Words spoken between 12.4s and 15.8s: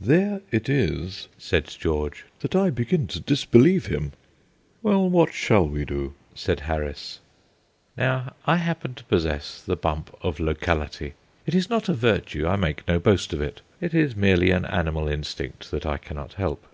I make no boast of it. It is merely an animal instinct